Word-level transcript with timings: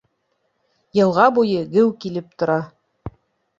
Йылға 0.99 1.27
буйы 1.37 1.61
геү 1.77 1.93
килеп 2.01 2.35
тора. 2.43 2.59